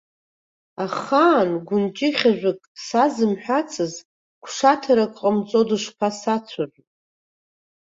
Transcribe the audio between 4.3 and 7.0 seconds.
гәшаҭарак ҟамҵо, дышԥасацәажәо!